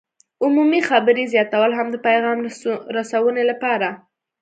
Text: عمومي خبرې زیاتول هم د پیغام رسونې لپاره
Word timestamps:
عمومي 0.43 0.81
خبرې 0.89 1.23
زیاتول 1.33 1.71
هم 1.75 1.87
د 1.91 1.95
پیغام 2.07 2.37
رسونې 2.97 3.43
لپاره 3.51 3.89